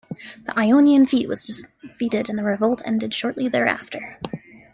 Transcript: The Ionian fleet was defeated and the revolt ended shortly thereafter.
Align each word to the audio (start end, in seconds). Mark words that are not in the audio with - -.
The 0.47 0.57
Ionian 0.57 1.05
fleet 1.05 1.27
was 1.27 1.43
defeated 1.43 2.27
and 2.27 2.35
the 2.35 2.43
revolt 2.43 2.81
ended 2.83 3.13
shortly 3.13 3.47
thereafter. 3.47 4.17